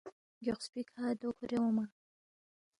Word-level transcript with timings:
گیوخسپی 0.43 0.81
کھہ 0.89 1.05
دو 1.19 1.29
کُھورے 1.37 1.57
اونگما 1.59 1.85